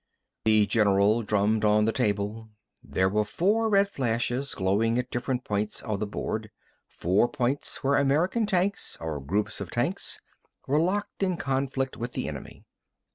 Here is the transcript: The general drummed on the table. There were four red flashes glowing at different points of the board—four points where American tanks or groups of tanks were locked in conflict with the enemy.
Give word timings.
The 0.45 0.65
general 0.65 1.21
drummed 1.21 1.63
on 1.63 1.85
the 1.85 1.91
table. 1.91 2.49
There 2.83 3.07
were 3.07 3.23
four 3.23 3.69
red 3.69 3.87
flashes 3.87 4.55
glowing 4.55 4.97
at 4.97 5.11
different 5.11 5.43
points 5.43 5.83
of 5.83 5.99
the 5.99 6.07
board—four 6.07 7.27
points 7.29 7.83
where 7.83 7.97
American 7.97 8.47
tanks 8.47 8.97
or 8.99 9.21
groups 9.21 9.61
of 9.61 9.69
tanks 9.69 10.19
were 10.65 10.81
locked 10.81 11.21
in 11.21 11.37
conflict 11.37 11.97
with 11.97 12.13
the 12.13 12.27
enemy. 12.27 12.65